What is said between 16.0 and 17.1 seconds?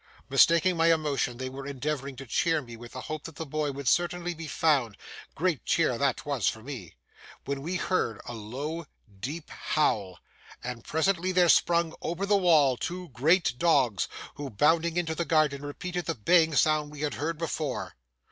the baying sound we